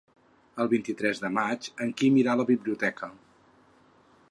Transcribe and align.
El 0.63 0.71
vint-i-tres 0.71 1.21
de 1.25 1.29
maig 1.35 1.69
en 1.85 1.93
Quim 2.01 2.17
irà 2.23 2.33
a 2.35 2.41
la 2.41 2.47
biblioteca. 2.51 3.13